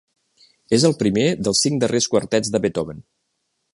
És 0.77 0.85
el 0.89 0.95
primer 1.01 1.25
dels 1.47 1.61
cinc 1.67 1.77
darrers 1.83 2.09
quartets 2.15 2.51
de 2.57 2.63
Beethoven. 2.65 3.05